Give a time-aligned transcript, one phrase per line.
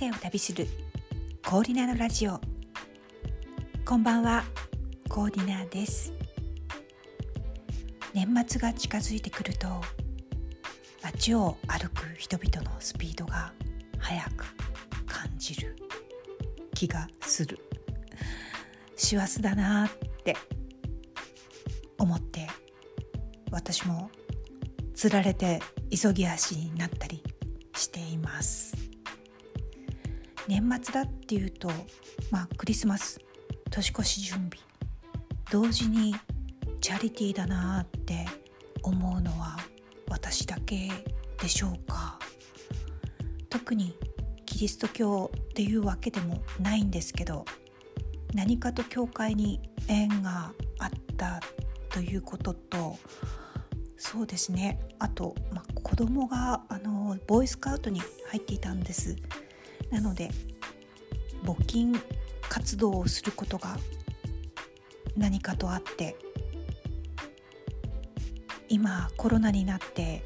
[0.00, 0.66] 生を旅する
[1.44, 2.40] コーディナーのラジオ。
[3.84, 4.44] こんばんは
[5.10, 6.14] コーディナーです。
[8.14, 9.68] 年末が近づいてくると
[11.02, 13.52] 街を歩く人々のスピードが
[13.98, 14.46] 速く
[15.04, 15.76] 感じる
[16.74, 17.58] 気がする。
[18.96, 19.90] 師走だなっ
[20.24, 20.34] て
[21.98, 22.48] 思って
[23.50, 24.10] 私も
[24.94, 25.60] つられて
[25.90, 27.22] 急ぎ足になったり
[27.74, 28.89] しています。
[30.50, 31.70] 年末だっていうと
[32.32, 33.20] まあクリスマス
[33.70, 34.50] 年越し準備。
[35.48, 36.12] 同時に
[36.80, 38.26] チャリティーだなって
[38.82, 39.58] 思うのは
[40.08, 40.90] 私だけ
[41.40, 42.18] でしょうか。
[43.48, 43.96] 特に
[44.44, 47.44] キリスト教っていうわけでもないんですけど
[48.34, 51.40] 何かと教会に縁があった
[51.90, 52.98] ということと
[53.96, 54.80] そうですね。
[54.98, 59.14] あと、まあ、子供があのボーイスカウトに入っていたんです。
[59.90, 60.30] なので
[61.44, 62.00] 募金
[62.48, 63.76] 活動をすることが
[65.16, 66.16] 何かとあって
[68.68, 70.22] 今コロナになって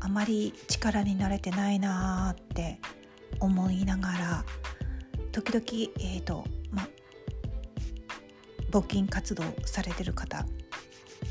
[0.00, 2.80] あまり力になれてないなーって
[3.40, 4.44] 思いながら
[5.32, 6.88] 時々えーとま
[8.70, 10.44] 募金活動されてる方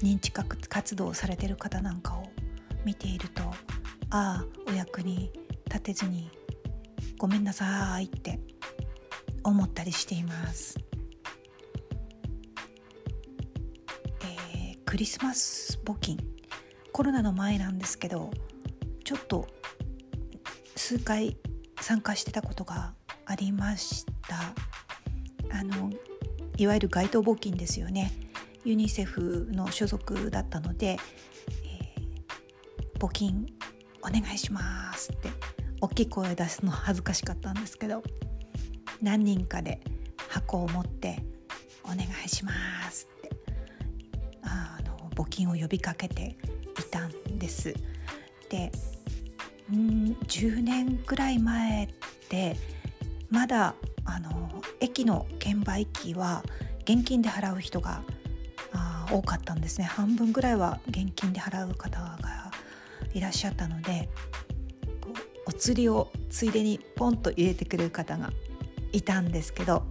[0.02, 2.24] 認知活動されてる方なんかを
[2.86, 3.44] 見ていると
[4.10, 5.32] ああお役に
[5.66, 6.30] 立てずに
[7.18, 8.40] ごめんなさいって
[9.44, 10.78] 思ったりしています、
[14.22, 16.18] えー、クリスマス募金。
[16.92, 18.32] コロナの前なんですけど
[19.04, 19.48] ちょっと
[20.76, 21.38] 数回
[21.80, 24.54] 参加してたことがありました。
[25.56, 25.92] あの
[26.58, 28.12] いわゆる街頭募金ですよね。
[28.66, 30.98] ユニセフの所属だったので、
[31.64, 33.46] えー、募金
[34.02, 35.30] お願いしますって
[35.82, 38.04] 大きい声出すの恥ずかしかったんですけど
[39.02, 39.80] 何人かで
[40.30, 41.24] 箱を持って
[41.84, 42.52] 「お願いしま
[42.90, 43.30] す」って
[44.42, 46.38] あの募金を呼びかけて
[46.80, 47.74] いたんです。
[48.50, 48.72] で
[49.72, 51.88] ん10年くらい前っ
[52.30, 52.56] て
[53.30, 53.76] まだ
[54.06, 56.44] あの駅の券売機は
[56.84, 58.02] 現金で払う人が
[59.12, 62.52] 多かったんですね半分ぐらいは現金で払う方が
[63.14, 64.10] いらっしゃったので
[65.58, 68.32] 釣りをついでにポンと入れてくれる方が
[68.92, 69.84] いたんですけど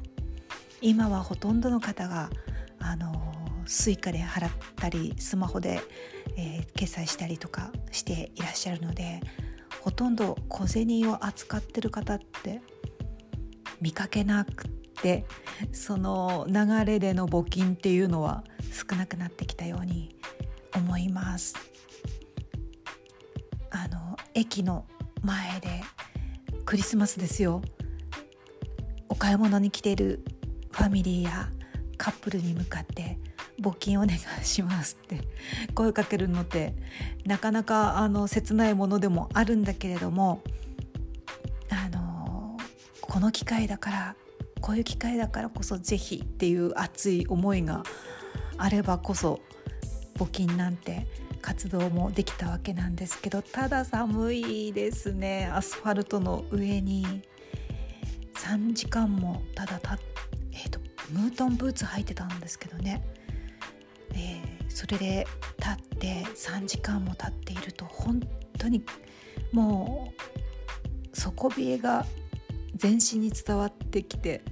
[0.81, 2.31] 今はほとんどの方が
[2.79, 3.35] あの
[3.67, 5.81] Suica で払ったりスマホで、
[6.37, 9.21] えー、決済したりとかしていらっしゃるので
[9.81, 12.61] ほとんど小銭を扱ってる方って
[13.81, 15.27] 見かけなくて
[15.73, 20.17] その流れでの募金っていうのは少なくなってきたように
[20.75, 21.55] 思います。
[23.71, 24.87] あの駅の
[25.27, 25.83] 前で
[26.65, 27.61] クリスマスですよ。
[29.09, 30.23] お買い物に来ている
[30.71, 31.49] ファミリーや
[31.99, 33.19] カップルに向かって
[33.61, 35.21] 募金お願いしますって
[35.75, 36.75] 声かけるのって
[37.25, 40.43] なかなかあの切ないものでもあるんだけれども
[41.71, 42.57] あの
[43.01, 44.17] この機会だから
[44.61, 47.83] こういう機会だからこそ是非っていう熱い思いが
[48.59, 49.41] あればこそ
[50.19, 51.07] 募金なんて
[51.47, 55.49] 活動もできたわけなんですけどただ寒いですね。
[55.55, 57.23] アスファルトの上に。
[58.35, 59.97] 3時間もただた
[60.53, 60.81] えーと、
[61.11, 63.03] ムートンブーツ履いてたんですけどね、
[64.13, 65.27] えー、それで
[65.59, 68.21] 立って3時間も経っていると本
[68.59, 68.85] 当に
[69.53, 70.13] も
[71.13, 72.07] う底冷えが
[72.75, 74.43] 全身に伝わってきて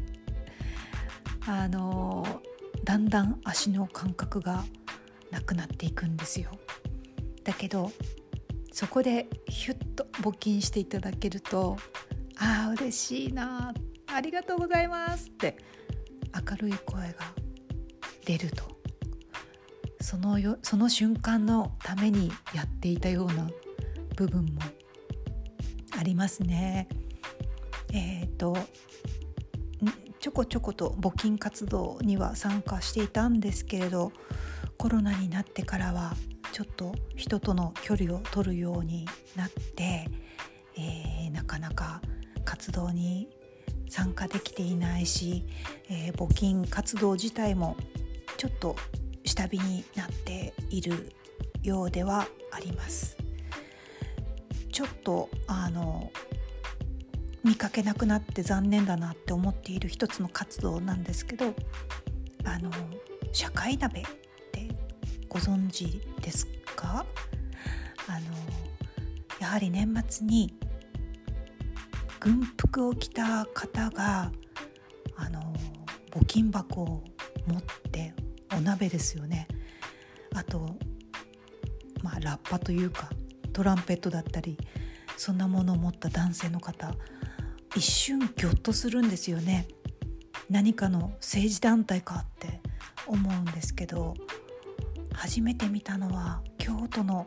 [1.46, 4.64] あのー、だんだん足の感覚が
[5.30, 6.50] なくなっていくんですよ。
[7.44, 7.92] だけど
[8.72, 11.76] そこでヒュッと募金していただけると
[12.36, 13.72] ああ嬉しいな
[14.06, 15.56] ありがとうございますって
[16.34, 17.14] 明るい声が
[18.24, 18.64] 出ると
[20.00, 23.48] そのよその瞬間のためにやっていたような
[24.16, 24.60] 部分も
[25.98, 26.88] ありますね。
[27.92, 28.56] えっ、ー、と
[30.18, 34.12] ちょこちょこと募金活動には参加していたんですけれど
[34.78, 36.14] コロナになってからは
[36.54, 40.08] ちょっと人との距離を取るようになって、
[40.76, 42.00] えー、なかなか
[42.44, 43.28] 活動に
[43.90, 45.44] 参加できていないし、
[45.90, 47.76] えー、募金活動自体も
[48.36, 48.76] ちょっと
[49.24, 51.12] 下火になっている
[51.64, 53.16] ようではあります。
[54.70, 56.12] ちょっとあの
[57.42, 61.52] 見かけなくなって残念だなって思っている一つの活動なんですけど
[62.44, 62.70] あの
[63.32, 64.04] 社会鍋
[65.34, 66.46] ご存知です
[66.76, 67.04] か？
[68.06, 68.26] あの
[69.40, 70.54] やはり年末に
[72.20, 74.30] 軍服を着た方が
[75.16, 75.52] あの
[76.12, 77.02] 募金箱を
[77.48, 78.14] 持って
[78.56, 79.48] お鍋ですよね。
[80.36, 80.76] あと
[82.00, 83.10] まあラッパというか
[83.52, 84.56] トランペットだったり
[85.16, 86.94] そんなものを持った男性の方
[87.74, 89.66] 一瞬ギョッとするんですよね。
[90.48, 92.60] 何かの政治団体かって
[93.08, 94.14] 思うんですけど
[95.14, 97.26] 初めて見たのは京都の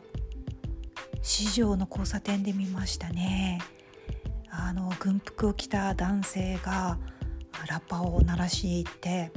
[1.22, 3.60] 市場の交差点で見ましたね
[4.50, 6.98] あの軍服を着た男性が
[7.68, 9.32] ラッパを鳴らして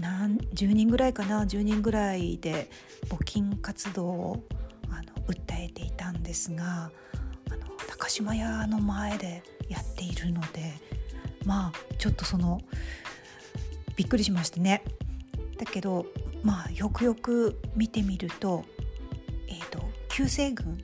[0.00, 2.70] 何10人ぐらいかな？10人ぐらいで
[3.08, 4.44] 募金活動を
[4.88, 6.90] あの訴えていたんですが
[7.50, 10.74] あの高島屋の前でやっているので
[11.44, 12.60] まあちょっとその
[13.96, 14.82] びっくりしましたね。
[15.58, 16.06] だけど
[16.42, 18.64] まあよくよく見てみると,、
[19.48, 20.78] えーと、旧西軍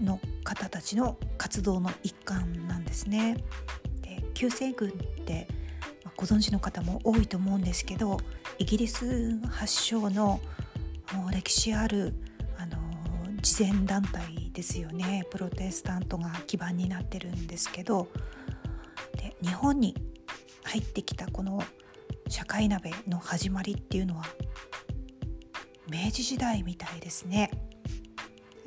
[0.00, 3.36] の方たちの活動の一環なんですね。
[4.02, 5.48] で旧西軍って
[6.16, 8.18] ご存知の方も多いと思うんですけど
[8.58, 10.40] イギリス発祥の
[11.32, 12.14] 歴史ある
[12.58, 12.76] あの
[13.40, 18.08] 慈善団体ですよねプロテスタントが基盤になってるんですけど
[19.16, 19.96] で日本に
[20.64, 21.62] 入ってきたこの
[22.28, 24.24] 社会鍋の始まりっていうのは
[25.88, 27.50] 明治時代みたいですね。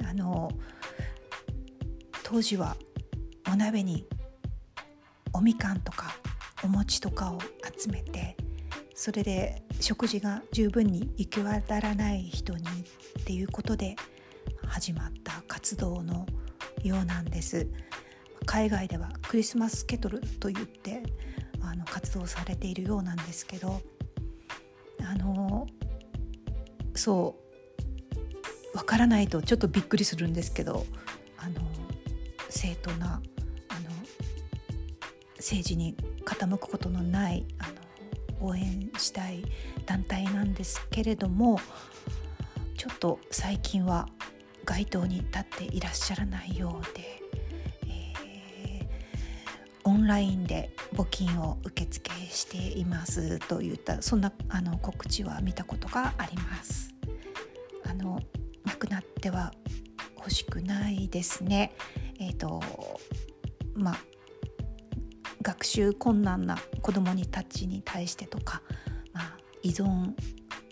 [0.07, 0.51] あの
[2.23, 2.77] 当時は
[3.51, 4.07] お鍋に
[5.33, 6.15] おみかんとか
[6.63, 7.39] お餅とかを
[7.77, 8.35] 集めて
[8.93, 12.63] それで食事が十分に行き渡らない人に
[13.19, 13.95] っていうことで
[14.67, 16.25] 始まった活動の
[16.83, 17.67] ようなんです
[18.45, 21.03] 海外ではクリスマスケトルと言って
[21.65, 23.81] あの活動されているようなんですけど
[25.01, 25.67] あの
[26.95, 27.35] そ
[28.73, 30.85] うわからないとちょっとびっくりするんですけど
[31.37, 31.61] あの
[32.49, 33.21] 正当な
[33.69, 33.89] あの
[35.37, 35.95] 政治に
[36.25, 37.67] 傾くことのないあ
[38.41, 39.43] の応援したい
[39.85, 41.59] 団体なんですけれども
[42.77, 44.07] ちょっと最近は
[44.65, 47.14] 街頭に立っていらっしゃらないようで、
[50.05, 56.93] ンラインで募金を受付していますといったそんなあの告知は見たことがあります。
[57.83, 58.19] あの
[58.63, 59.51] なくなっては
[60.15, 61.75] 欲しくないですね。
[62.19, 62.61] えっ、ー、と
[63.73, 63.97] まあ
[65.41, 68.61] 学習困難な子どもにたちに対してとか、
[69.11, 70.13] まあ、依存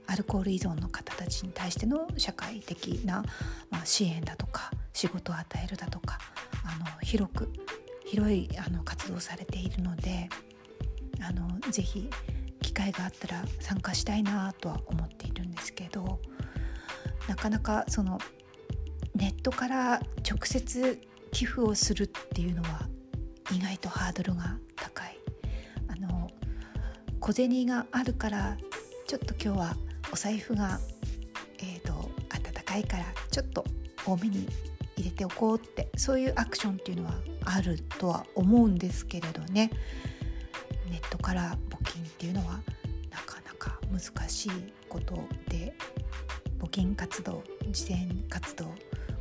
[0.06, 3.24] アルコール依存の方たちに対しての社会的な、
[3.72, 6.20] まあ、支援だとか仕事を与えるだとか
[6.66, 7.52] あの広く
[8.14, 10.30] 広いあの活動されているので
[11.20, 12.08] あのぜひ
[12.62, 16.20] 機会があったら参加したいなとは思っているんですけど
[17.28, 18.20] なかなかその
[19.16, 19.94] ネットから
[20.30, 21.02] 直接
[21.32, 22.88] 寄付をするっていうのは
[23.52, 25.18] 意外とハードルが高い。
[25.88, 26.30] あの
[27.20, 28.58] 小銭があるから
[29.08, 29.76] ちょっと今日は
[30.12, 30.80] お財布が、
[31.58, 31.94] えーと、
[32.30, 33.66] 温かいからちょっと
[34.06, 34.48] 多めに
[34.96, 37.14] 入れておこうってそういうアクションっていうのは
[37.46, 39.72] あるとは思うんですけれどね
[40.90, 42.62] ネットから募金っていうのは
[43.10, 44.52] なかなか難しい
[44.90, 45.16] こと
[45.50, 45.74] で
[46.60, 48.66] 募金活動慈善活動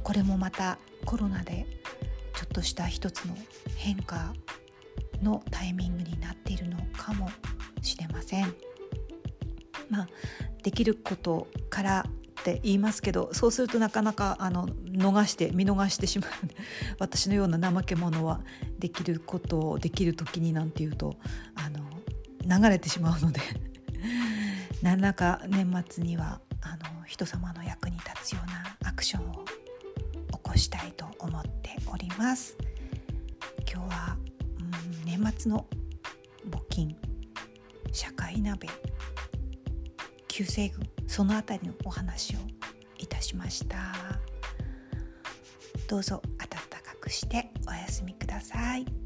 [0.02, 1.66] これもまたコロナで
[2.34, 3.36] ちょっとした一つの
[3.76, 4.34] 変化
[5.22, 7.30] のタイミングになっているのかも
[7.80, 8.54] しれません。
[9.88, 10.08] まあ、
[10.62, 12.06] できることから
[12.42, 16.30] って言いますけどそうするとなかなかあの逃して見逃してしまう
[16.98, 18.40] 私のような怠け者は
[18.80, 21.16] できることをできる時になんていうと
[21.54, 21.80] あの
[22.44, 23.40] 流れてしまうので。
[24.82, 32.56] 何らか年末にはあの人様の役に立つようなアクションを起こしたいと思っております。
[33.72, 34.16] 今日は、
[34.58, 35.66] うん、年末の
[36.50, 36.96] 募金
[37.92, 38.68] 社会鍋
[40.32, 42.38] 旧西軍そのあたりのお話を
[42.96, 43.76] いたしました
[45.86, 46.48] どうぞ暖
[46.82, 49.01] かくしてお休みください。